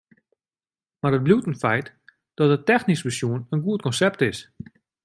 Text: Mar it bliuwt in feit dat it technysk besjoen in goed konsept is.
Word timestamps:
Mar 1.01 1.13
it 1.17 1.25
bliuwt 1.25 1.49
in 1.51 1.61
feit 1.65 1.87
dat 2.37 2.53
it 2.55 2.65
technysk 2.71 3.05
besjoen 3.09 3.45
in 3.53 3.65
goed 3.65 3.85
konsept 3.87 4.19
is. 4.31 4.39